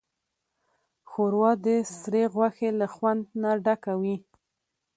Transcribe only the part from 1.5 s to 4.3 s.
د سرې غوښې له خوند نه ډکه وي.